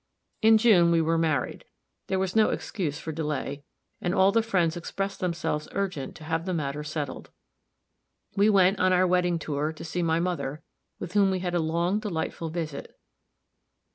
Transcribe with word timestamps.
In 0.41 0.57
June 0.57 0.89
we 0.89 0.99
were 0.99 1.19
married; 1.19 1.63
there 2.07 2.17
was 2.17 2.35
no 2.35 2.49
excuse 2.49 2.97
for 2.97 3.11
delay, 3.11 3.63
and 4.01 4.15
all 4.15 4.31
the 4.31 4.41
friends 4.41 4.75
expressed 4.75 5.19
themselves 5.19 5.67
urgent 5.73 6.15
to 6.15 6.23
have 6.23 6.47
the 6.47 6.55
matter 6.55 6.83
settled. 6.83 7.29
We 8.35 8.49
went, 8.49 8.79
on 8.79 8.93
our 8.93 9.05
wedding 9.05 9.37
tour, 9.37 9.71
to 9.71 9.85
see 9.85 10.01
my 10.01 10.19
mother, 10.19 10.63
with 10.97 11.13
whom 11.13 11.29
we 11.29 11.37
had 11.41 11.53
a 11.53 11.59
long, 11.59 11.99
delightful 11.99 12.49
visit. 12.49 12.97